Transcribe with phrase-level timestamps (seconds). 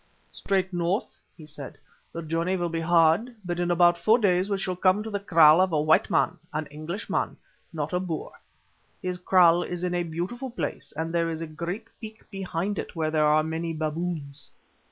[0.33, 1.77] "Straight north," he said.
[2.11, 5.19] "The journey will be hard, but in about four days we shall come to the
[5.19, 7.37] kraal of a white man, an Englishman,
[7.71, 8.31] not a Boer.
[8.99, 12.95] His kraal is in a beautiful place, and there is a great peak behind it
[12.95, 14.49] where there are many baboons."